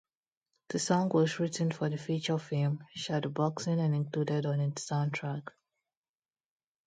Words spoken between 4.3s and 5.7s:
on its soundtrack.